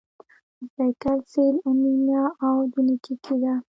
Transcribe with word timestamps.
د 0.57 0.59
سیکل 0.75 1.17
سیل 1.31 1.55
انیمیا 1.67 2.23
هم 2.39 2.57
جینیټیکي 2.71 3.35
ده. 3.41 3.53